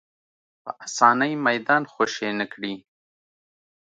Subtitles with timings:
[0.63, 2.73] په اسانۍ میدان خوشې نه کړي